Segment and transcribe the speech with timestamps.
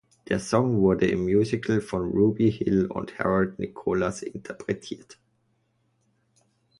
[0.29, 5.19] Der Song wurde im Musical von Ruby Hill und Harold Nicholas interpretiert.